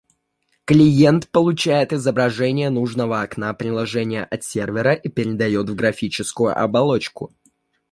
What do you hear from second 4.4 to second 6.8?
сервера и передает в графическую